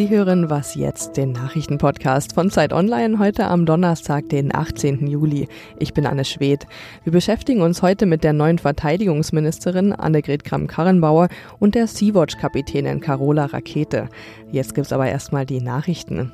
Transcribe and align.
Sie 0.00 0.08
hören 0.08 0.48
Was 0.48 0.76
jetzt, 0.76 1.18
den 1.18 1.32
Nachrichtenpodcast 1.32 2.32
von 2.32 2.48
Zeit 2.48 2.72
Online, 2.72 3.18
heute 3.18 3.48
am 3.48 3.66
Donnerstag, 3.66 4.30
den 4.30 4.54
18. 4.54 5.06
Juli. 5.06 5.46
Ich 5.78 5.92
bin 5.92 6.06
Anne 6.06 6.24
Schwedt. 6.24 6.66
Wir 7.04 7.12
beschäftigen 7.12 7.60
uns 7.60 7.82
heute 7.82 8.06
mit 8.06 8.24
der 8.24 8.32
neuen 8.32 8.58
Verteidigungsministerin 8.58 9.92
Annegret 9.92 10.42
Kramp-Karrenbauer 10.42 11.28
und 11.58 11.74
der 11.74 11.86
Sea-Watch-Kapitänin 11.86 13.00
Carola 13.00 13.44
Rakete. 13.44 14.08
Jetzt 14.50 14.74
gibt's 14.74 14.94
aber 14.94 15.06
erstmal 15.06 15.44
die 15.44 15.60
Nachrichten. 15.60 16.32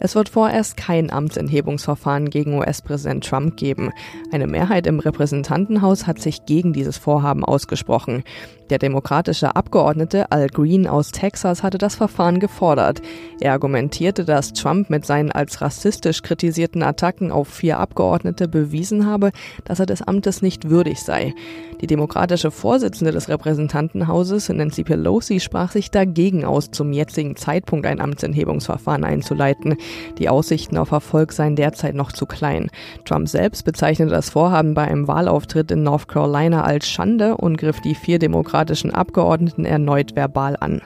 Es 0.00 0.14
wird 0.14 0.28
vorerst 0.28 0.76
kein 0.76 1.10
Amtsenthebungsverfahren 1.10 2.30
gegen 2.30 2.58
US-Präsident 2.58 3.24
Trump 3.24 3.56
geben. 3.56 3.90
Eine 4.30 4.46
Mehrheit 4.46 4.86
im 4.86 5.00
Repräsentantenhaus 5.00 6.06
hat 6.06 6.20
sich 6.20 6.44
gegen 6.46 6.72
dieses 6.72 6.98
Vorhaben 6.98 7.44
ausgesprochen. 7.44 8.22
Der 8.68 8.78
demokratische 8.78 9.54
Abgeordnete 9.54 10.32
Al 10.32 10.48
Green 10.48 10.88
aus 10.88 11.12
Texas 11.12 11.62
hatte 11.62 11.78
das 11.78 11.94
Verfahren 11.94 12.40
gefordert. 12.40 13.00
Er 13.40 13.52
argumentierte, 13.52 14.24
dass 14.24 14.52
Trump 14.54 14.90
mit 14.90 15.06
seinen 15.06 15.30
als 15.30 15.60
rassistisch 15.60 16.22
kritisierten 16.22 16.82
Attacken 16.82 17.30
auf 17.30 17.46
vier 17.46 17.78
Abgeordnete 17.78 18.48
bewiesen 18.48 19.06
habe, 19.06 19.30
dass 19.64 19.78
er 19.78 19.86
des 19.86 20.02
Amtes 20.02 20.42
nicht 20.42 20.68
würdig 20.68 21.00
sei. 21.00 21.32
Die 21.80 21.86
demokratische 21.86 22.50
Vorsitzende 22.50 23.12
des 23.12 23.28
Repräsentantenhauses, 23.28 24.48
Nancy 24.48 24.82
Pelosi, 24.82 25.38
sprach 25.38 25.70
sich 25.70 25.92
dagegen 25.92 26.44
aus, 26.44 26.70
zum 26.72 26.92
jetzigen 26.92 27.36
Zeitpunkt 27.36 27.86
ein 27.86 28.00
Amtsenthebungsverfahren 28.00 29.04
einzuleiten. 29.04 29.76
Die 30.18 30.28
Aussichten 30.28 30.76
auf 30.76 30.90
Erfolg 30.90 31.32
seien 31.32 31.56
derzeit 31.56 31.94
noch 31.94 32.12
zu 32.12 32.26
klein. 32.26 32.70
Trump 33.04 33.28
selbst 33.28 33.64
bezeichnete 33.64 34.10
das 34.10 34.30
Vorhaben 34.30 34.74
bei 34.74 34.84
einem 34.84 35.08
Wahlauftritt 35.08 35.70
in 35.70 35.82
North 35.82 36.08
Carolina 36.08 36.64
als 36.64 36.88
Schande 36.88 37.36
und 37.36 37.58
griff 37.58 37.80
die 37.80 37.94
vier 37.94 38.18
demokratischen 38.18 38.92
Abgeordneten 38.92 39.64
erneut 39.64 40.16
verbal 40.16 40.56
an. 40.58 40.82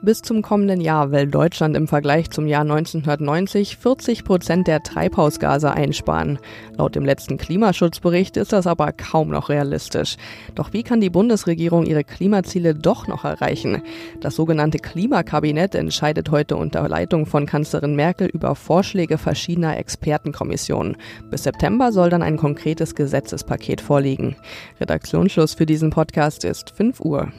Bis 0.00 0.22
zum 0.22 0.42
kommenden 0.42 0.80
Jahr 0.80 1.10
will 1.10 1.26
Deutschland 1.26 1.76
im 1.76 1.88
Vergleich 1.88 2.30
zum 2.30 2.46
Jahr 2.46 2.60
1990 2.60 3.76
40 3.78 4.22
Prozent 4.22 4.68
der 4.68 4.84
Treibhausgase 4.84 5.72
einsparen. 5.72 6.38
Laut 6.76 6.94
dem 6.94 7.04
letzten 7.04 7.36
Klimaschutzbericht 7.36 8.36
ist 8.36 8.52
das 8.52 8.68
aber 8.68 8.92
kaum 8.92 9.30
noch 9.30 9.48
realistisch. 9.48 10.16
Doch 10.54 10.72
wie 10.72 10.84
kann 10.84 11.00
die 11.00 11.10
Bundesregierung 11.10 11.84
ihre 11.84 12.04
Klimaziele 12.04 12.76
doch 12.76 13.08
noch 13.08 13.24
erreichen? 13.24 13.82
Das 14.20 14.36
sogenannte 14.36 14.78
Klimakabinett 14.78 15.74
entscheidet 15.74 16.30
heute 16.30 16.56
unter 16.56 16.88
Leitung 16.88 17.26
von 17.26 17.46
Kanzlerin 17.46 17.96
Merkel 17.96 18.28
über 18.28 18.54
Vorschläge 18.54 19.18
verschiedener 19.18 19.78
Expertenkommissionen. 19.78 20.96
Bis 21.28 21.42
September 21.42 21.90
soll 21.90 22.08
dann 22.08 22.22
ein 22.22 22.36
konkretes 22.36 22.94
Gesetzespaket 22.94 23.80
vorliegen. 23.80 24.36
Redaktionsschluss 24.80 25.54
für 25.54 25.66
diesen 25.66 25.90
Podcast 25.90 26.44
ist 26.44 26.70
5 26.70 27.00
Uhr. 27.00 27.32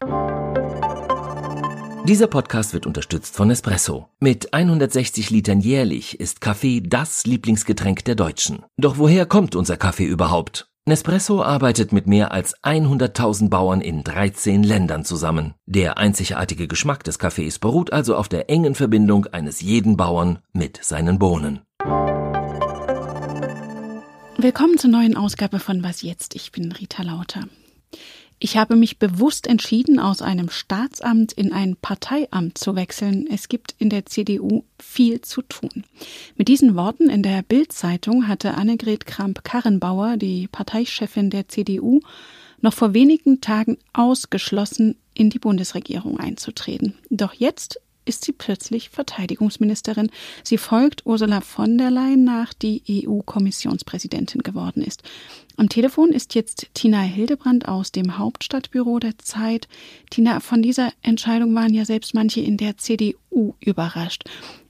Dieser 2.09 2.25
Podcast 2.25 2.73
wird 2.73 2.87
unterstützt 2.87 3.35
von 3.35 3.51
Espresso. 3.51 4.09
Mit 4.19 4.51
160 4.51 5.29
Litern 5.29 5.59
jährlich 5.59 6.19
ist 6.19 6.41
Kaffee 6.41 6.81
das 6.81 7.27
Lieblingsgetränk 7.27 8.03
der 8.03 8.15
Deutschen. 8.15 8.65
Doch 8.77 8.97
woher 8.97 9.27
kommt 9.27 9.55
unser 9.55 9.77
Kaffee 9.77 10.05
überhaupt? 10.05 10.71
Nespresso 10.85 11.43
arbeitet 11.43 11.93
mit 11.93 12.07
mehr 12.07 12.31
als 12.31 12.57
100.000 12.63 13.49
Bauern 13.49 13.81
in 13.81 14.03
13 14.03 14.63
Ländern 14.63 15.05
zusammen. 15.05 15.53
Der 15.67 15.99
einzigartige 15.99 16.67
Geschmack 16.67 17.03
des 17.03 17.19
Kaffees 17.19 17.59
beruht 17.59 17.93
also 17.93 18.15
auf 18.15 18.27
der 18.27 18.49
engen 18.49 18.73
Verbindung 18.73 19.27
eines 19.27 19.61
jeden 19.61 19.95
Bauern 19.95 20.39
mit 20.51 20.83
seinen 20.83 21.19
Bohnen. 21.19 21.59
Willkommen 24.39 24.79
zur 24.79 24.89
neuen 24.89 25.15
Ausgabe 25.15 25.59
von 25.59 25.83
Was 25.83 26.01
jetzt? 26.01 26.33
Ich 26.33 26.51
bin 26.51 26.71
Rita 26.71 27.03
Lauter. 27.03 27.43
Ich 28.41 28.55
habe 28.55 28.77
mich 28.77 28.99
bewusst 28.99 29.47
entschieden, 29.47 29.99
aus 29.99 30.21
einem 30.21 30.49
Staatsamt 30.49 31.33
in 31.33 31.51
ein 31.51 31.75
Parteiamt 31.75 32.57
zu 32.57 32.73
wechseln. 32.75 33.27
Es 33.29 33.49
gibt 33.49 33.75
in 33.77 33.89
der 33.89 34.05
CDU 34.05 34.63
viel 34.79 35.19
zu 35.19 35.41
tun. 35.41 35.83
Mit 36.37 36.47
diesen 36.47 36.75
Worten 36.75 37.09
in 37.09 37.21
der 37.21 37.41
Bild-Zeitung 37.41 38.29
hatte 38.29 38.53
Annegret 38.53 39.05
Kramp-Karrenbauer, 39.05 40.15
die 40.15 40.47
Parteichefin 40.47 41.29
der 41.29 41.49
CDU, 41.49 41.99
noch 42.61 42.73
vor 42.73 42.93
wenigen 42.93 43.41
Tagen 43.41 43.77
ausgeschlossen, 43.91 44.95
in 45.13 45.29
die 45.29 45.39
Bundesregierung 45.39 46.17
einzutreten. 46.17 46.95
Doch 47.09 47.33
jetzt 47.33 47.81
ist 48.05 48.25
sie 48.25 48.31
plötzlich 48.31 48.89
Verteidigungsministerin. 48.89 50.09
Sie 50.43 50.57
folgt 50.57 51.05
Ursula 51.05 51.41
von 51.41 51.77
der 51.77 51.91
Leyen 51.91 52.23
nach, 52.23 52.53
die 52.53 52.81
EU-Kommissionspräsidentin 52.89 54.41
geworden 54.41 54.81
ist. 54.81 55.03
Am 55.59 55.67
Telefon 55.67 56.13
ist 56.13 56.35
jetzt 56.35 56.67
Tina 56.73 56.99
Hildebrand 56.99 57.67
aus 57.67 57.91
dem 57.91 58.17
Hauptstadtbüro 58.17 58.99
der 58.99 59.17
Zeit. 59.17 59.67
Tina, 60.09 60.39
von 60.39 60.61
dieser 60.61 60.93
Entscheidung 61.01 61.53
waren 61.53 61.73
ja 61.73 61.83
selbst 61.83 62.15
manche 62.15 62.39
in 62.39 62.55
der 62.55 62.77
CDU 62.77 63.55
überrascht. 63.59 64.23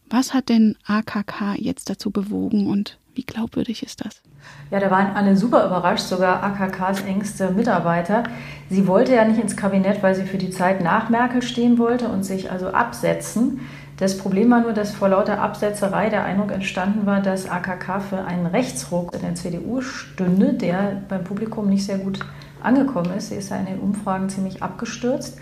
Was 0.10 0.34
hat 0.34 0.50
denn 0.50 0.78
AKK 0.88 1.54
jetzt 1.60 1.92
dazu 1.92 2.10
bewogen 2.10 2.66
und 2.66 2.98
wie 3.14 3.22
glaubwürdig 3.22 3.84
ist 3.84 4.04
das? 4.04 4.24
Ja, 4.72 4.80
da 4.80 4.90
waren 4.90 5.16
alle 5.16 5.38
super 5.38 5.64
überrascht, 5.64 6.08
sogar 6.08 6.42
AKKs 6.42 7.02
engste 7.02 7.52
Mitarbeiter. 7.52 8.24
Sie 8.72 8.88
wollte 8.88 9.14
ja 9.14 9.26
nicht 9.26 9.40
ins 9.40 9.56
Kabinett, 9.56 10.02
weil 10.02 10.16
sie 10.16 10.24
für 10.24 10.40
die 10.40 10.50
Zeit 10.50 10.82
nach 10.82 11.10
Merkel 11.10 11.44
stehen 11.44 11.78
wollte 11.78 12.08
und 12.08 12.24
sich 12.24 12.50
also 12.50 12.70
absetzen. 12.70 13.60
Das 14.00 14.18
Problem 14.18 14.50
war 14.50 14.62
nur, 14.62 14.72
dass 14.72 14.92
vor 14.92 15.10
lauter 15.10 15.42
Absetzerei 15.42 16.10
der 16.10 16.24
Eindruck 16.24 16.54
entstanden 16.54 17.06
war, 17.06 17.22
dass 17.22 17.50
AKK 17.50 18.00
für 18.00 18.24
einen 18.24 18.46
Rechtsruck 18.46 19.14
in 19.14 19.20
der 19.20 19.36
CDU 19.36 19.82
stünde, 19.82 20.54
der 20.54 21.02
beim 21.10 21.26
Publikum 21.26 21.68
nicht 21.68 21.86
sehr 21.86 21.98
gut 21.98 22.20
angekommen 22.64 23.12
ist. 23.18 23.28
Sie 23.28 23.36
ist 23.36 23.50
ja 23.50 23.58
in 23.58 23.66
den 23.66 23.80
Umfragen 23.80 24.30
ziemlich 24.30 24.64
abgestürzt. 24.64 25.38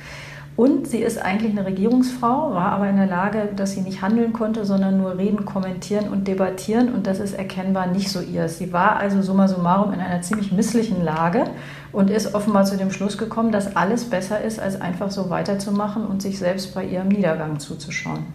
Und 0.56 0.88
sie 0.88 1.04
ist 1.04 1.20
eigentlich 1.20 1.52
eine 1.52 1.68
Regierungsfrau, 1.68 2.56
war 2.56 2.72
aber 2.72 2.90
in 2.90 2.98
der 2.98 3.06
Lage, 3.06 3.48
dass 3.56 3.74
sie 3.74 3.82
nicht 3.82 4.02
handeln 4.02 4.34
konnte, 4.34 4.66
sondern 4.66 4.98
nur 4.98 5.20
reden, 5.20 5.46
kommentieren 5.46 6.10
und 6.10 6.28
debattieren. 6.28 6.92
Und 6.92 7.06
das 7.06 7.20
ist 7.20 7.36
erkennbar 7.36 7.86
nicht 7.86 8.10
so 8.10 8.22
ihr. 8.22 8.50
Sie 8.50 8.74
war 8.74 8.96
also 8.96 9.22
summa 9.22 9.48
summarum 9.48 9.94
in 9.94 10.00
einer 10.00 10.24
ziemlich 10.24 10.52
misslichen 10.52 11.04
Lage 11.04 11.44
und 11.92 12.10
ist 12.10 12.34
offenbar 12.34 12.66
zu 12.66 12.76
dem 12.76 12.90
Schluss 12.90 13.20
gekommen, 13.20 13.52
dass 13.52 13.76
alles 13.76 14.06
besser 14.06 14.42
ist, 14.42 14.60
als 14.60 14.82
einfach 14.82 15.12
so 15.12 15.30
weiterzumachen 15.30 16.08
und 16.08 16.24
sich 16.24 16.40
selbst 16.40 16.74
bei 16.74 16.84
ihrem 16.84 17.10
Niedergang 17.10 17.60
zuzuschauen. 17.60 18.26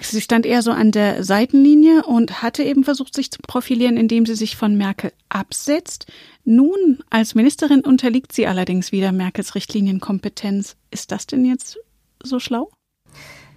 Sie 0.00 0.20
stand 0.20 0.46
eher 0.46 0.62
so 0.62 0.70
an 0.70 0.92
der 0.92 1.24
Seitenlinie 1.24 2.04
und 2.04 2.42
hatte 2.42 2.62
eben 2.62 2.84
versucht, 2.84 3.14
sich 3.14 3.30
zu 3.30 3.40
profilieren, 3.46 3.96
indem 3.96 4.26
sie 4.26 4.34
sich 4.34 4.56
von 4.56 4.76
Merkel 4.76 5.12
absetzt. 5.28 6.06
Nun, 6.44 6.98
als 7.10 7.34
Ministerin 7.34 7.80
unterliegt 7.80 8.32
sie 8.32 8.46
allerdings 8.46 8.92
wieder 8.92 9.12
Merkels 9.12 9.54
Richtlinienkompetenz. 9.54 10.76
Ist 10.90 11.12
das 11.12 11.26
denn 11.26 11.44
jetzt 11.44 11.78
so 12.22 12.38
schlau? 12.38 12.70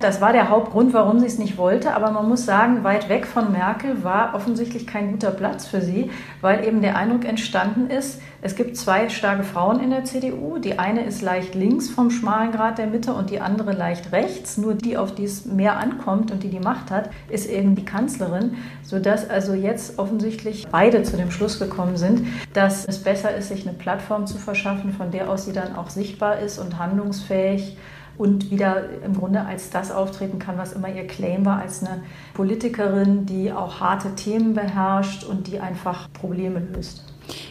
Das 0.01 0.19
war 0.19 0.33
der 0.33 0.49
Hauptgrund, 0.49 0.93
warum 0.93 1.19
sie 1.19 1.27
es 1.27 1.37
nicht 1.37 1.57
wollte. 1.57 1.93
Aber 1.93 2.09
man 2.09 2.27
muss 2.27 2.43
sagen, 2.43 2.83
weit 2.83 3.07
weg 3.07 3.27
von 3.27 3.51
Merkel 3.51 4.03
war 4.03 4.33
offensichtlich 4.33 4.87
kein 4.87 5.11
guter 5.11 5.29
Platz 5.29 5.67
für 5.67 5.79
sie, 5.79 6.09
weil 6.41 6.65
eben 6.65 6.81
der 6.81 6.97
Eindruck 6.97 7.23
entstanden 7.23 7.91
ist, 7.91 8.19
es 8.41 8.55
gibt 8.55 8.75
zwei 8.75 9.09
starke 9.09 9.43
Frauen 9.43 9.79
in 9.79 9.91
der 9.91 10.03
CDU. 10.03 10.57
Die 10.57 10.79
eine 10.79 11.05
ist 11.05 11.21
leicht 11.21 11.53
links 11.53 11.91
vom 11.91 12.09
schmalen 12.09 12.51
Grad 12.51 12.79
der 12.79 12.87
Mitte 12.87 13.13
und 13.13 13.29
die 13.29 13.39
andere 13.39 13.73
leicht 13.73 14.11
rechts. 14.11 14.57
Nur 14.57 14.73
die, 14.73 14.97
auf 14.97 15.13
die 15.13 15.25
es 15.25 15.45
mehr 15.45 15.77
ankommt 15.77 16.31
und 16.31 16.41
die 16.41 16.49
die 16.49 16.59
Macht 16.59 16.89
hat, 16.89 17.11
ist 17.29 17.47
eben 17.47 17.75
die 17.75 17.85
Kanzlerin, 17.85 18.55
sodass 18.81 19.29
also 19.29 19.53
jetzt 19.53 19.99
offensichtlich 19.99 20.65
beide 20.71 21.03
zu 21.03 21.15
dem 21.15 21.29
Schluss 21.29 21.59
gekommen 21.59 21.97
sind, 21.97 22.25
dass 22.53 22.87
es 22.87 23.03
besser 23.03 23.35
ist, 23.35 23.49
sich 23.49 23.67
eine 23.67 23.77
Plattform 23.77 24.25
zu 24.25 24.39
verschaffen, 24.39 24.93
von 24.93 25.11
der 25.11 25.29
aus 25.29 25.45
sie 25.45 25.53
dann 25.53 25.75
auch 25.75 25.91
sichtbar 25.91 26.39
ist 26.39 26.57
und 26.57 26.79
handlungsfähig 26.79 27.77
und 28.21 28.51
wieder 28.51 29.01
im 29.03 29.15
Grunde 29.15 29.41
als 29.41 29.71
das 29.71 29.89
auftreten 29.89 30.37
kann, 30.37 30.55
was 30.55 30.73
immer 30.73 30.93
ihr 30.93 31.07
Claim 31.07 31.43
war, 31.43 31.59
als 31.59 31.83
eine 31.83 32.03
Politikerin, 32.35 33.25
die 33.25 33.51
auch 33.51 33.79
harte 33.79 34.13
Themen 34.13 34.53
beherrscht 34.53 35.23
und 35.23 35.47
die 35.47 35.59
einfach 35.59 36.07
Probleme 36.13 36.59
löst. 36.59 37.03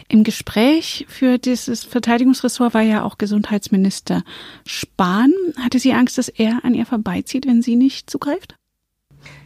Im 0.07 0.23
Gespräch 0.23 1.05
für 1.09 1.37
dieses 1.37 1.83
Verteidigungsressort 1.83 2.73
war 2.73 2.81
ja 2.81 3.03
auch 3.03 3.17
Gesundheitsminister 3.17 4.23
Spahn. 4.65 5.33
Hatte 5.57 5.79
sie 5.79 5.91
Angst, 5.91 6.17
dass 6.17 6.29
er 6.29 6.63
an 6.63 6.73
ihr 6.73 6.85
vorbeizieht, 6.85 7.45
wenn 7.45 7.61
sie 7.61 7.75
nicht 7.75 8.09
zugreift? 8.09 8.55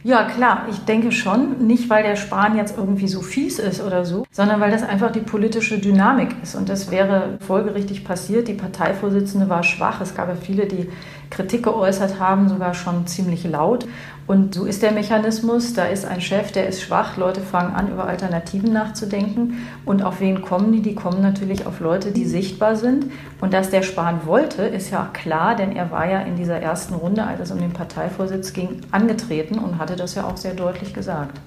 Ja, 0.02 0.24
klar, 0.24 0.66
ich 0.70 0.78
denke 0.84 1.10
schon. 1.10 1.66
Nicht, 1.66 1.90
weil 1.90 2.02
der 2.04 2.16
Spahn 2.16 2.56
jetzt 2.56 2.76
irgendwie 2.76 3.08
so 3.08 3.22
fies 3.22 3.58
ist 3.58 3.82
oder 3.82 4.04
so, 4.04 4.24
sondern 4.30 4.60
weil 4.60 4.70
das 4.70 4.82
einfach 4.82 5.10
die 5.10 5.20
politische 5.20 5.78
Dynamik 5.78 6.36
ist. 6.42 6.54
Und 6.54 6.68
das 6.68 6.90
wäre 6.90 7.38
folgerichtig 7.40 8.04
passiert. 8.04 8.46
Die 8.46 8.54
Parteivorsitzende 8.54 9.48
war 9.48 9.64
schwach. 9.64 10.00
Es 10.00 10.14
gab 10.14 10.28
ja 10.28 10.36
viele, 10.36 10.66
die 10.66 10.88
Kritik 11.30 11.64
geäußert 11.64 12.20
haben, 12.20 12.48
sogar 12.48 12.74
schon 12.74 13.06
ziemlich 13.06 13.44
laut. 13.44 13.86
Und 14.26 14.54
so 14.54 14.64
ist 14.64 14.82
der 14.82 14.92
Mechanismus. 14.92 15.74
Da 15.74 15.86
ist 15.86 16.04
ein 16.04 16.20
Chef, 16.20 16.50
der 16.52 16.66
ist 16.66 16.82
schwach. 16.82 17.16
Leute 17.16 17.40
fangen 17.40 17.74
an, 17.74 17.92
über 17.92 18.06
Alternativen 18.06 18.72
nachzudenken. 18.72 19.66
Und 19.84 20.02
auf 20.02 20.20
wen 20.20 20.42
kommen 20.42 20.72
die? 20.72 20.82
Die 20.82 20.94
kommen 20.94 21.22
natürlich 21.22 21.66
auf 21.66 21.80
Leute, 21.80 22.10
die 22.10 22.24
sichtbar 22.24 22.76
sind. 22.76 23.06
Und 23.40 23.54
dass 23.54 23.70
der 23.70 23.82
Spahn 23.82 24.26
wollte, 24.26 24.62
ist 24.62 24.90
ja 24.90 25.08
klar, 25.12 25.54
denn 25.54 25.74
er 25.76 25.90
war 25.90 26.08
ja 26.10 26.20
in 26.20 26.36
dieser 26.36 26.60
ersten 26.60 26.94
Runde, 26.94 27.24
als 27.24 27.40
es 27.40 27.50
um 27.50 27.58
den 27.58 27.72
Parteivorsitz 27.72 28.52
ging, 28.52 28.80
angetreten 28.90 29.58
und 29.58 29.78
hatte 29.78 29.96
das 29.96 30.14
ja 30.14 30.24
auch 30.24 30.36
sehr 30.36 30.54
deutlich 30.54 30.92
gesagt. 30.92 31.38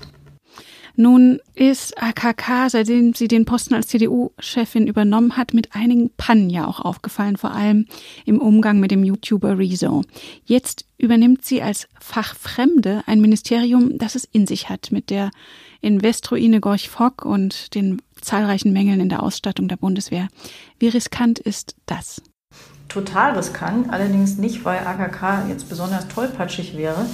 Nun 1.02 1.40
ist 1.56 1.98
AKK, 1.98 2.68
seitdem 2.68 3.14
sie 3.14 3.30
den 3.30 3.46
Posten 3.46 3.74
als 3.74 3.88
CDU-Chefin 3.88 4.86
übernommen 4.86 5.38
hat, 5.38 5.54
mit 5.54 5.74
einigen 5.74 6.10
Pannen 6.18 6.50
ja 6.50 6.68
auch 6.68 6.82
aufgefallen, 6.82 7.38
vor 7.38 7.54
allem 7.54 7.86
im 8.26 8.42
Umgang 8.42 8.82
mit 8.82 8.92
dem 8.92 9.06
YouTuber 9.06 9.58
Rezo. 9.58 10.04
Jetzt 10.44 10.84
übernimmt 10.98 11.46
sie 11.46 11.62
als 11.62 11.88
Fachfremde 12.02 13.02
ein 13.06 13.22
Ministerium, 13.22 13.98
das 13.98 14.16
es 14.16 14.26
in 14.26 14.46
sich 14.46 14.68
hat, 14.68 14.92
mit 14.92 15.10
der 15.10 15.32
Investroine 15.80 16.60
Gorch 16.60 16.90
Fock 16.90 17.24
und 17.24 17.76
den 17.76 18.02
zahlreichen 18.20 18.74
Mängeln 18.74 19.00
in 19.00 19.08
der 19.08 19.24
Ausstattung 19.24 19.70
der 19.70 19.78
Bundeswehr. 19.78 20.28
Wie 20.80 20.90
riskant 20.90 21.40
ist 21.40 21.78
das? 21.86 22.22
Total 22.90 23.38
riskant, 23.38 23.90
allerdings 23.90 24.38
nicht, 24.38 24.66
weil 24.66 24.80
AKK 24.80 25.48
jetzt 25.48 25.70
besonders 25.70 26.10
tollpatschig 26.10 26.76
wäre, 26.76 27.06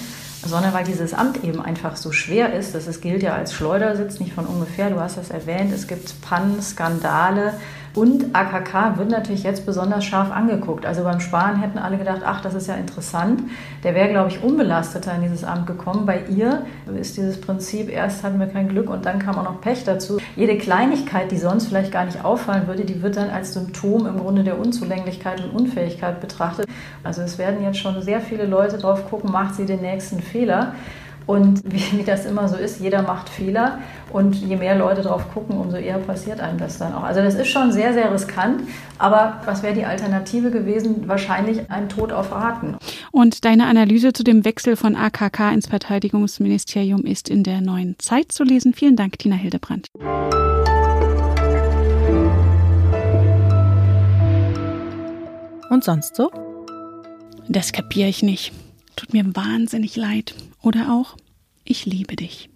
sondern 0.43 0.73
weil 0.73 0.83
dieses 0.83 1.13
Amt 1.13 1.43
eben 1.43 1.61
einfach 1.61 1.95
so 1.95 2.11
schwer 2.11 2.53
ist. 2.53 2.75
Das 2.75 3.01
gilt 3.01 3.23
ja 3.23 3.35
als 3.35 3.53
Schleudersitz, 3.53 4.19
nicht 4.19 4.33
von 4.33 4.45
ungefähr. 4.45 4.89
Du 4.89 4.99
hast 4.99 5.17
das 5.17 5.29
erwähnt. 5.29 5.71
Es 5.73 5.87
gibt 5.87 6.21
Pannen, 6.21 6.61
Skandale. 6.61 7.53
Und 7.95 8.35
AKK 8.35 8.97
wird 8.97 9.09
natürlich 9.09 9.43
jetzt 9.43 9.65
besonders 9.65 10.03
scharf 10.03 10.29
angeguckt. 10.29 10.85
Also 10.85 11.03
beim 11.03 11.21
Sparen 11.21 11.61
hätten 11.61 11.77
alle 11.77 11.97
gedacht, 11.97 12.21
ach, 12.25 12.41
das 12.41 12.53
ist 12.53 12.67
ja 12.67 12.75
interessant. 12.75 13.43
Der 13.85 13.95
wäre, 13.95 14.09
glaube 14.09 14.29
ich, 14.29 14.43
unbelasteter 14.43 15.15
in 15.15 15.21
dieses 15.21 15.45
Amt 15.45 15.65
gekommen. 15.65 16.05
Bei 16.05 16.19
ihr 16.27 16.65
ist 16.99 17.15
dieses 17.15 17.39
Prinzip, 17.39 17.89
erst 17.89 18.23
hatten 18.23 18.37
wir 18.37 18.47
kein 18.47 18.67
Glück 18.67 18.89
und 18.89 19.05
dann 19.05 19.19
kam 19.19 19.37
auch 19.37 19.45
noch 19.45 19.61
Pech 19.61 19.85
dazu. 19.85 20.17
Jede 20.35 20.57
Kleinigkeit, 20.57 21.31
die 21.31 21.37
sonst 21.37 21.67
vielleicht 21.67 21.93
gar 21.93 22.03
nicht 22.03 22.25
auffallen 22.25 22.67
würde, 22.67 22.83
die 22.83 23.01
wird 23.01 23.15
dann 23.15 23.29
als 23.29 23.53
Symptom 23.53 24.05
im 24.05 24.19
Grunde 24.19 24.43
der 24.43 24.59
Unzulänglichkeit 24.59 25.41
und 25.41 25.51
Unfähigkeit 25.51 26.19
betrachtet. 26.19 26.67
Also 27.01 27.21
es 27.21 27.37
werden 27.37 27.63
jetzt 27.63 27.77
schon 27.77 28.01
sehr 28.01 28.19
viele 28.19 28.45
Leute 28.45 28.77
drauf 28.77 29.09
gucken, 29.09 29.31
macht 29.31 29.55
sie 29.55 29.65
den 29.65 29.79
nächsten 29.79 30.19
Fehler. 30.19 30.73
Und 31.25 31.63
wie, 31.65 31.81
wie, 31.99 32.03
das 32.03 32.25
immer 32.25 32.47
so 32.47 32.55
ist, 32.55 32.79
jeder 32.79 33.01
macht 33.01 33.29
Fehler 33.29 33.79
und 34.11 34.35
je 34.35 34.55
mehr 34.55 34.77
Leute 34.77 35.01
drauf 35.01 35.31
gucken, 35.33 35.57
umso 35.57 35.77
eher 35.77 35.97
passiert 35.97 36.39
einem 36.39 36.57
das 36.57 36.77
dann 36.77 36.93
auch. 36.93 37.03
Also 37.03 37.21
das 37.21 37.35
ist 37.35 37.47
schon 37.47 37.71
sehr, 37.71 37.93
sehr 37.93 38.11
riskant, 38.11 38.61
aber 38.97 39.41
was 39.45 39.63
wäre 39.63 39.73
die 39.73 39.85
Alternative 39.85 40.51
gewesen? 40.51 41.07
Wahrscheinlich 41.07 41.69
ein 41.69 41.89
Tod 41.89 42.11
auf 42.11 42.31
Raten. 42.31 42.77
Und 43.11 43.45
deine 43.45 43.65
Analyse 43.65 44.13
zu 44.13 44.23
dem 44.23 44.45
Wechsel 44.45 44.75
von 44.75 44.95
AKK 44.95 45.51
ins 45.51 45.67
Verteidigungsministerium 45.67 47.05
ist 47.05 47.29
in 47.29 47.43
der 47.43 47.61
neuen 47.61 47.95
Zeit 47.99 48.31
zu 48.31 48.43
lesen. 48.43 48.73
Vielen 48.73 48.95
Dank, 48.95 49.17
Tina 49.19 49.35
Hildebrandt. 49.35 49.89
Und 55.69 55.83
sonst 55.83 56.15
so? 56.15 56.31
Das 57.47 57.71
kapiere 57.71 58.09
ich 58.09 58.23
nicht. 58.23 58.53
Tut 58.95 59.13
mir 59.13 59.25
wahnsinnig 59.35 59.95
leid. 59.95 60.35
Oder 60.65 60.91
auch, 60.91 61.15
ich 61.63 61.85
liebe 61.85 62.15
dich. 62.15 62.49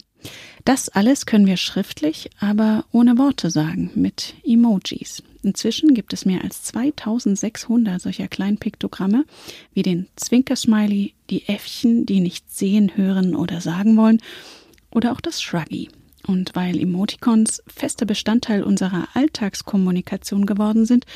Das 0.66 0.90
alles 0.90 1.28
können 1.28 1.46
wir 1.46 1.58
schriftlich, 1.58 2.32
aber 2.40 2.86
ohne 2.92 3.20
Worte 3.20 3.52
sagen, 3.52 3.92
mit 3.94 4.34
Emojis. 4.44 5.22
Inzwischen 5.44 5.94
gibt 5.94 6.12
es 6.12 6.26
mehr 6.26 6.44
als 6.44 6.64
2600 6.64 8.02
solcher 8.02 8.28
kleinen 8.28 8.58
Piktogramme, 8.58 9.26
wie 9.76 9.84
den 9.84 10.08
Zwinkersmiley, 10.16 11.14
die 11.30 11.48
Äffchen, 11.48 12.08
die 12.08 12.20
nicht 12.20 12.52
sehen, 12.52 12.98
hören 12.98 13.36
oder 13.36 13.62
sagen 13.62 13.96
wollen, 13.96 14.22
oder 14.90 15.12
auch 15.12 15.22
das 15.22 15.40
Shruggy. 15.40 15.90
Und 16.30 16.56
weil 16.56 16.80
Emoticons 16.80 17.64
fester 17.66 18.06
Bestandteil 18.06 18.62
unserer 18.62 19.08
Alltagskommunikation 19.16 20.46
geworden 20.46 20.86
sind, 20.86 21.08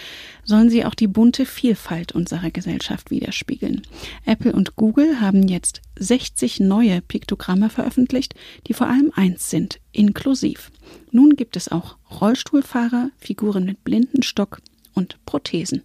sollen 0.43 0.71
sie 0.71 0.85
auch 0.85 0.95
die 0.95 1.05
bunte 1.05 1.45
Vielfalt 1.45 2.13
unserer 2.13 2.49
Gesellschaft 2.49 3.11
widerspiegeln. 3.11 3.83
Apple 4.25 4.53
und 4.53 4.75
Google 4.75 5.21
haben 5.21 5.47
jetzt 5.47 5.83
60 5.99 6.61
neue 6.61 6.99
Piktogramme 7.01 7.69
veröffentlicht, 7.69 8.33
die 8.65 8.73
vor 8.73 8.87
allem 8.87 9.11
eins 9.13 9.51
sind, 9.51 9.79
inklusiv. 9.91 10.71
Nun 11.11 11.35
gibt 11.35 11.57
es 11.57 11.71
auch 11.71 11.97
Rollstuhlfahrer, 12.19 13.11
Figuren 13.19 13.65
mit 13.65 13.83
Blindenstock 13.83 14.61
und 14.95 15.23
Prothesen. 15.27 15.83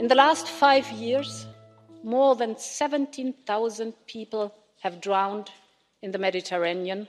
In 0.00 0.08
the 0.08 0.16
last 0.16 0.48
five 0.48 0.90
years, 1.00 1.46
more 2.04 2.36
than 2.36 2.56
17,000 2.58 3.94
people 4.06 4.52
have 4.82 5.00
drowned 5.00 5.50
in 6.02 6.12
the 6.12 6.18
Mediterranean, 6.18 7.08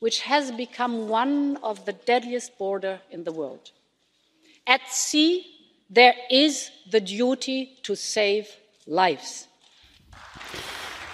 which 0.00 0.20
has 0.20 0.52
become 0.52 1.08
one 1.08 1.58
of 1.62 1.84
the 1.84 1.92
deadliest 1.92 2.56
border 2.58 3.00
in 3.10 3.24
the 3.24 3.32
world. 3.32 3.70
At 4.66 4.80
sea, 4.88 5.44
there 5.88 6.14
is 6.30 6.70
the 6.90 7.00
duty 7.00 7.78
to 7.82 7.96
save 7.96 8.46
lives. 8.86 9.48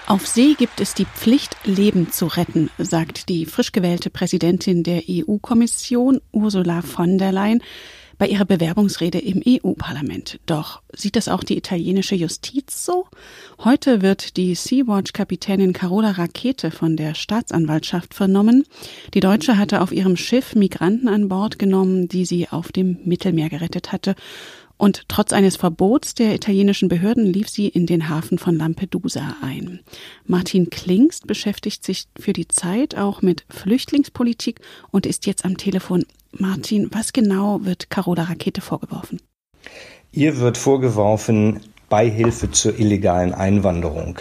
Auf 0.09 0.25
See 0.25 0.55
gibt 0.55 0.81
es 0.81 0.95
die 0.95 1.05
Pflicht, 1.05 1.57
Leben 1.65 2.13
zu 2.13 2.27
retten, 2.27 2.71
sagt 2.79 3.29
die 3.29 3.45
frisch 3.45 3.73
gewählte 3.73 4.09
Präsidentin 4.09 4.85
der 4.85 5.03
EU-Kommission, 5.09 6.21
Ursula 6.31 6.83
von 6.83 7.19
der 7.19 7.33
Leyen, 7.33 7.61
bei 8.19 8.29
ihrer 8.29 8.45
Bewerbungsrede 8.45 9.19
im 9.19 9.43
EU-Parlament. 9.47 10.41
Doch 10.47 10.83
sieht 10.95 11.17
das 11.17 11.29
auch 11.29 11.45
die 11.45 11.57
italienische 11.57 12.15
Justiz 12.15 12.85
so? 12.85 13.07
Heute 13.63 14.03
wird 14.03 14.37
die 14.37 14.55
Sea-Watch-Kapitänin 14.55 15.73
Carola 15.73 16.13
Rakete 16.13 16.71
von 16.71 16.97
der 16.97 17.15
Staatsanwaltschaft 17.15 18.15
vernommen. 18.15 18.65
Die 19.15 19.21
Deutsche 19.21 19.59
hatte 19.59 19.81
auf 19.81 19.93
ihrem 19.93 20.17
Schiff 20.17 20.55
Migranten 20.55 21.09
an 21.09 21.29
Bord 21.29 21.59
genommen, 21.59 22.09
die 22.09 22.25
sie 22.25 22.49
auf 22.49 22.73
dem 22.73 22.99
Mittelmeer 23.05 23.49
gerettet 23.49 23.93
hatte. 23.93 24.15
Und 24.79 25.09
trotz 25.09 25.33
eines 25.33 25.57
Verbots 25.57 26.15
der 26.15 26.35
italienischen 26.35 26.89
Behörden 26.89 27.25
lief 27.25 27.49
sie 27.49 27.69
in 27.69 27.87
den 27.87 28.11
Hafen 28.11 28.39
von 28.39 28.57
Lampedusa 28.57 29.37
ein. 29.41 29.81
Martin 30.27 30.69
Klingst 30.69 31.27
beschäftigt 31.27 31.83
sich 31.83 32.09
für 32.19 32.35
die 32.35 32.49
Zeit 32.49 32.95
auch 32.95 33.23
mit 33.23 33.47
Flüchtlingspolitik 33.49 34.61
und 34.91 35.07
ist 35.07 35.25
jetzt 35.27 35.47
am 35.47 35.57
Telefon. 35.57 36.05
Martin, 36.39 36.89
was 36.93 37.13
genau 37.13 37.61
wird 37.65 37.91
Carola 37.91 38.25
Rakete 38.25 38.61
vorgeworfen? 38.61 39.21
Ihr 40.13 40.39
wird 40.39 40.57
vorgeworfen 40.57 41.61
Beihilfe 41.89 42.51
zur 42.51 42.79
illegalen 42.79 43.35
Einwanderung. 43.35 44.19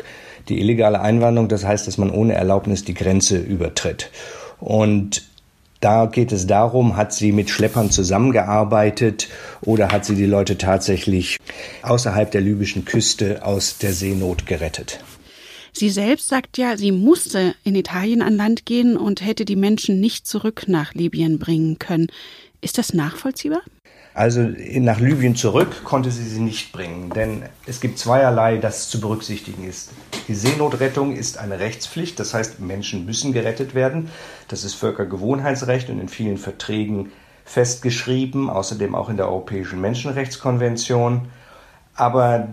Die 0.50 0.60
illegale 0.60 1.02
Einwanderung, 1.02 1.48
das 1.50 1.66
heißt, 1.66 1.88
dass 1.88 1.98
man 1.98 2.12
ohne 2.12 2.34
Erlaubnis 2.34 2.84
die 2.84 2.94
Grenze 2.94 3.38
übertritt. 3.38 4.12
Und 4.60 5.24
da 5.82 6.06
geht 6.06 6.32
es 6.32 6.48
darum, 6.48 6.96
hat 6.96 7.14
sie 7.14 7.32
mit 7.32 7.50
Schleppern 7.50 7.92
zusammengearbeitet 7.92 9.28
oder 9.62 9.92
hat 9.92 10.06
sie 10.06 10.16
die 10.16 10.26
Leute 10.26 10.58
tatsächlich 10.58 11.38
außerhalb 11.82 12.32
der 12.32 12.42
libyschen 12.42 12.86
Küste 12.86 13.46
aus 13.46 13.78
der 13.78 13.94
Seenot 13.94 14.46
gerettet? 14.46 15.04
Sie 15.78 15.90
selbst 15.90 16.30
sagt 16.30 16.58
ja, 16.58 16.78
sie 16.78 16.94
musste 16.94 17.54
in 17.66 17.76
Italien 17.76 18.22
an 18.22 18.38
Land 18.38 18.66
gehen 18.66 18.96
und 18.96 19.20
hätte 19.20 19.44
die 19.44 19.58
Menschen 19.58 20.00
nicht 20.00 20.26
zurück 20.26 20.64
nach 20.68 20.94
Libyen 20.94 21.38
bringen 21.38 21.80
können. 21.80 22.08
Ist 22.62 22.78
das 22.78 22.94
nachvollziehbar? 22.94 23.60
Also 24.14 24.40
nach 24.40 25.02
Libyen 25.02 25.36
zurück 25.36 25.84
konnte 25.84 26.12
sie 26.12 26.24
sie 26.24 26.40
nicht 26.40 26.72
bringen, 26.72 27.10
denn 27.10 27.44
es 27.66 27.82
gibt 27.82 28.00
zweierlei, 28.00 28.56
das 28.56 28.88
zu 28.90 29.02
berücksichtigen 29.02 29.68
ist. 29.68 29.92
Die 30.30 30.36
Seenotrettung 30.36 31.14
ist 31.14 31.38
eine 31.38 31.60
Rechtspflicht, 31.60 32.18
das 32.22 32.34
heißt, 32.34 32.62
Menschen 32.62 33.06
müssen 33.06 33.34
gerettet 33.34 33.76
werden. 33.76 34.10
Das 34.48 34.64
ist 34.64 34.76
Völkergewohnheitsrecht 34.76 35.90
und 35.90 36.00
in 36.00 36.08
vielen 36.08 36.38
Verträgen 36.38 37.12
festgeschrieben, 37.44 38.50
außerdem 38.50 38.96
auch 38.96 39.10
in 39.10 39.18
der 39.18 39.28
Europäischen 39.28 39.82
Menschenrechtskonvention. 39.82 41.28
Aber 41.96 42.48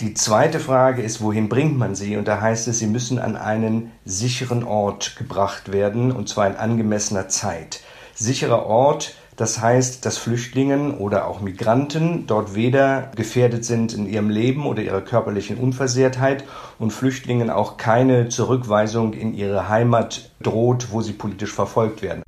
die 0.00 0.14
zweite 0.14 0.60
Frage 0.60 1.02
ist, 1.02 1.20
wohin 1.20 1.48
bringt 1.48 1.78
man 1.78 1.94
sie? 1.94 2.16
Und 2.16 2.28
da 2.28 2.40
heißt 2.40 2.68
es, 2.68 2.78
sie 2.78 2.86
müssen 2.86 3.18
an 3.18 3.36
einen 3.36 3.92
sicheren 4.04 4.64
Ort 4.64 5.16
gebracht 5.16 5.72
werden, 5.72 6.12
und 6.12 6.28
zwar 6.28 6.46
in 6.46 6.56
angemessener 6.56 7.28
Zeit. 7.28 7.80
Sicherer 8.14 8.66
Ort 8.66 9.14
das 9.36 9.60
heißt, 9.60 10.06
dass 10.06 10.16
Flüchtlingen 10.16 10.96
oder 10.96 11.26
auch 11.26 11.42
Migranten 11.42 12.26
dort 12.26 12.54
weder 12.54 13.10
gefährdet 13.16 13.66
sind 13.66 13.92
in 13.92 14.08
ihrem 14.08 14.30
Leben 14.30 14.66
oder 14.66 14.82
ihrer 14.82 15.02
körperlichen 15.02 15.58
Unversehrtheit 15.58 16.44
und 16.78 16.90
Flüchtlingen 16.90 17.50
auch 17.50 17.76
keine 17.76 18.30
Zurückweisung 18.30 19.12
in 19.12 19.34
ihre 19.34 19.68
Heimat 19.68 20.30
droht, 20.40 20.88
wo 20.90 21.02
sie 21.02 21.12
politisch 21.12 21.52
verfolgt 21.52 22.00
werden. 22.00 22.22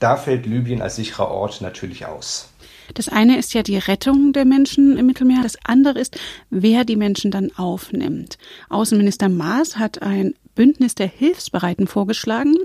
Da 0.00 0.16
fällt 0.16 0.44
Libyen 0.44 0.82
als 0.82 0.96
sicherer 0.96 1.30
Ort 1.30 1.60
natürlich 1.60 2.06
aus. 2.06 2.49
Das 2.94 3.08
eine 3.08 3.38
ist 3.38 3.54
ja 3.54 3.62
die 3.62 3.78
Rettung 3.78 4.32
der 4.32 4.44
Menschen 4.44 4.96
im 4.96 5.06
Mittelmeer. 5.06 5.42
Das 5.42 5.56
andere 5.64 5.98
ist, 5.98 6.18
wer 6.50 6.84
die 6.84 6.96
Menschen 6.96 7.30
dann 7.30 7.50
aufnimmt. 7.56 8.38
Außenminister 8.68 9.28
Maas 9.28 9.76
hat 9.76 10.02
ein 10.02 10.34
Bündnis 10.54 10.94
der 10.94 11.06
Hilfsbereiten 11.06 11.86
vorgeschlagen 11.86 12.56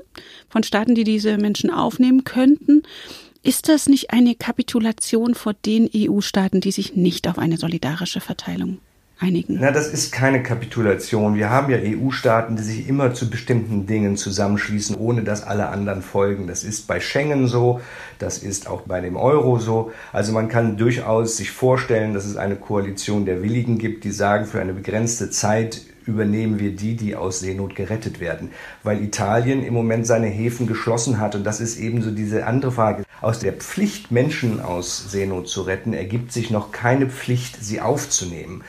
von 0.49 0.63
Staaten, 0.63 0.95
die 0.95 1.03
diese 1.03 1.37
Menschen 1.37 1.69
aufnehmen 1.69 2.23
könnten. 2.23 2.83
Ist 3.43 3.69
das 3.69 3.87
nicht 3.87 4.11
eine 4.11 4.35
Kapitulation 4.35 5.35
vor 5.35 5.53
den 5.53 5.89
EU-Staaten, 5.95 6.61
die 6.61 6.71
sich 6.71 6.95
nicht 6.95 7.27
auf 7.27 7.37
eine 7.37 7.57
solidarische 7.57 8.19
Verteilung 8.19 8.79
einigen? 9.19 9.57
Na, 9.59 9.71
das 9.71 9.87
ist 9.87 10.11
keine 10.11 10.43
Kapitulation. 10.43 11.35
Wir 11.35 11.49
haben 11.49 11.71
ja 11.71 11.77
EU-Staaten, 11.81 12.55
die 12.55 12.63
sich 12.63 12.87
immer 12.87 13.13
zu 13.13 13.29
bestimmten 13.29 13.85
Dingen 13.85 14.17
zusammenschließen, 14.17 14.95
ohne 14.95 15.23
dass 15.23 15.43
alle 15.43 15.69
anderen 15.69 16.01
folgen. 16.01 16.47
Das 16.47 16.63
ist 16.63 16.87
bei 16.87 16.99
Schengen 16.99 17.47
so, 17.47 17.81
das 18.19 18.39
ist 18.39 18.67
auch 18.67 18.81
bei 18.81 19.01
dem 19.01 19.15
Euro 19.15 19.59
so. 19.59 19.91
Also 20.11 20.31
man 20.31 20.49
kann 20.49 20.77
durchaus 20.77 21.37
sich 21.37 21.51
vorstellen, 21.51 22.13
dass 22.13 22.25
es 22.25 22.37
eine 22.37 22.55
Koalition 22.55 23.25
der 23.25 23.41
Willigen 23.41 23.77
gibt, 23.77 24.03
die 24.03 24.11
sagen, 24.11 24.45
für 24.45 24.59
eine 24.59 24.73
begrenzte 24.73 25.29
Zeit 25.29 25.81
übernehmen 26.05 26.59
wir 26.59 26.75
die, 26.75 26.95
die 26.95 27.15
aus 27.15 27.39
Seenot 27.39 27.75
gerettet 27.75 28.19
werden. 28.19 28.51
Weil 28.83 29.01
Italien 29.01 29.63
im 29.63 29.73
Moment 29.73 30.05
seine 30.05 30.27
Häfen 30.27 30.67
geschlossen 30.67 31.19
hat. 31.19 31.35
Und 31.35 31.43
das 31.43 31.59
ist 31.59 31.79
eben 31.79 32.01
so 32.01 32.11
diese 32.11 32.45
andere 32.45 32.71
Frage. 32.71 33.03
Aus 33.21 33.39
der 33.39 33.53
Pflicht, 33.53 34.11
Menschen 34.11 34.59
aus 34.59 35.09
Seenot 35.09 35.47
zu 35.47 35.63
retten, 35.63 35.93
ergibt 35.93 36.31
sich 36.31 36.51
noch 36.51 36.71
keine 36.71 37.07
Pflicht, 37.07 37.63
sie 37.63 37.81
aufzunehmen. 37.81 38.63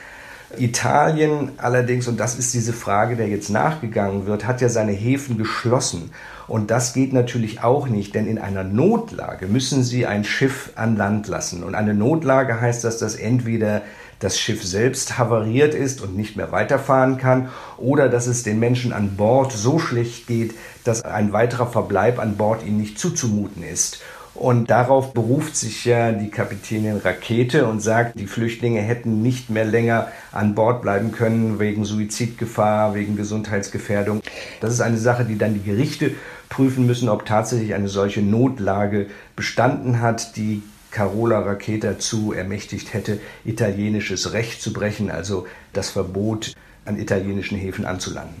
Italien 0.57 1.51
allerdings, 1.57 2.07
und 2.07 2.19
das 2.19 2.39
ist 2.39 2.53
diese 2.53 2.71
Frage, 2.71 3.17
der 3.17 3.27
jetzt 3.27 3.49
nachgegangen 3.49 4.27
wird, 4.27 4.47
hat 4.47 4.61
ja 4.61 4.69
seine 4.69 4.93
Häfen 4.93 5.37
geschlossen. 5.37 6.11
Und 6.47 6.71
das 6.71 6.93
geht 6.93 7.11
natürlich 7.11 7.61
auch 7.63 7.89
nicht, 7.89 8.15
denn 8.15 8.27
in 8.27 8.39
einer 8.39 8.63
Notlage 8.63 9.47
müssen 9.47 9.83
sie 9.83 10.05
ein 10.05 10.23
Schiff 10.23 10.71
an 10.75 10.95
Land 10.95 11.27
lassen. 11.27 11.63
Und 11.63 11.75
eine 11.75 11.93
Notlage 11.93 12.61
heißt, 12.61 12.85
dass 12.85 12.97
das 12.97 13.15
entweder 13.15 13.81
das 14.19 14.39
Schiff 14.39 14.63
selbst 14.63 15.17
havariert 15.17 15.75
ist 15.75 16.01
und 16.01 16.15
nicht 16.15 16.37
mehr 16.37 16.51
weiterfahren 16.51 17.17
kann 17.17 17.49
oder 17.77 18.09
dass 18.09 18.25
es 18.25 18.43
den 18.43 18.57
Menschen 18.59 18.93
an 18.93 19.15
Bord 19.15 19.51
so 19.51 19.77
schlecht 19.77 20.25
geht, 20.25 20.55
dass 20.83 21.03
ein 21.03 21.33
weiterer 21.33 21.67
Verbleib 21.67 22.17
an 22.17 22.37
Bord 22.37 22.65
ihnen 22.65 22.77
nicht 22.77 22.97
zuzumuten 22.97 23.63
ist. 23.63 23.99
Und 24.37 24.69
darauf 24.69 25.13
beruft 25.13 25.55
sich 25.55 25.83
ja 25.85 26.11
die 26.11 26.29
Kapitänin 26.29 26.97
Rakete 26.97 27.65
und 27.65 27.79
sagt, 27.79 28.19
die 28.19 28.27
Flüchtlinge 28.27 28.81
hätten 28.81 29.23
nicht 29.23 29.49
mehr 29.49 29.65
länger 29.65 30.11
an 30.31 30.53
Bord 30.53 30.83
bleiben 30.83 31.11
können 31.11 31.57
wegen 31.57 31.85
Suizidgefahr, 31.85 32.93
wegen 32.93 33.15
Gesundheitsgefährdung. 33.15 34.21
Das 34.61 34.71
ist 34.73 34.81
eine 34.81 34.99
Sache, 34.99 35.25
die 35.25 35.39
dann 35.39 35.55
die 35.55 35.63
Gerichte 35.63 36.11
prüfen 36.49 36.85
müssen, 36.85 37.09
ob 37.09 37.25
tatsächlich 37.25 37.73
eine 37.73 37.89
solche 37.89 38.21
Notlage 38.21 39.07
bestanden 39.35 40.01
hat, 40.01 40.37
die 40.37 40.61
Carola 40.91 41.39
Raketa 41.39 41.97
zu 41.97 42.31
ermächtigt 42.31 42.93
hätte, 42.93 43.19
italienisches 43.43 44.33
Recht 44.33 44.61
zu 44.61 44.71
brechen, 44.71 45.09
also 45.09 45.47
das 45.73 45.89
Verbot, 45.89 46.53
an 46.85 46.99
italienischen 46.99 47.57
Häfen 47.57 47.85
anzulanden. 47.85 48.35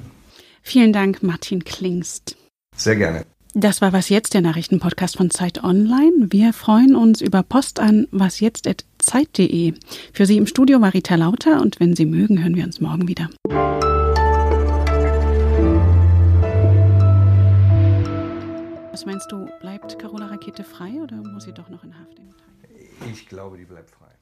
Vielen 0.61 0.93
Dank, 0.93 1.23
Martin 1.23 1.63
Klingst. 1.63 2.37
Sehr 2.75 2.95
gerne. 2.95 3.25
Das 3.59 3.81
war 3.81 3.91
Was 3.91 4.09
Jetzt, 4.09 4.35
der 4.35 4.41
Nachrichtenpodcast 4.41 5.17
von 5.17 5.31
Zeit 5.31 5.63
Online. 5.63 6.27
Wir 6.29 6.53
freuen 6.53 6.95
uns 6.95 7.21
über 7.21 7.41
Post 7.41 7.79
an 7.79 8.07
wasjetzt.zeit.de. 8.11 9.73
Für 10.13 10.27
Sie 10.27 10.37
im 10.37 10.45
Studio 10.45 10.77
Marita 10.77 11.15
Lauter 11.15 11.59
und 11.59 11.79
wenn 11.79 11.95
Sie 11.95 12.05
mögen, 12.05 12.39
hören 12.39 12.55
wir 12.55 12.65
uns 12.65 12.79
morgen 12.79 13.07
wieder. 13.07 13.29
Was 18.91 19.07
meinst 19.07 19.31
du, 19.31 19.47
bleibt 19.59 19.97
Carola 19.97 20.27
Rakete 20.27 20.63
frei 20.63 20.91
oder 21.01 21.15
muss 21.15 21.45
sie 21.45 21.53
doch 21.53 21.69
noch 21.69 21.83
in 21.83 21.97
Haft? 21.97 22.21
Ich 23.11 23.25
glaube, 23.25 23.57
die 23.57 23.65
bleibt 23.65 23.89
frei. 23.89 24.16